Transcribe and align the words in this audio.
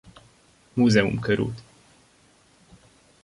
Múzeum 0.77 1.15
krt. 1.19 1.55